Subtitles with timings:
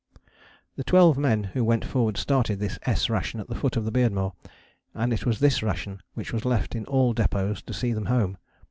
[0.77, 3.91] The twelve men who went forward started this S ration at the foot of the
[3.91, 4.33] Beardmore,
[4.95, 8.39] and it was this ration which was left in all depôts to see them home.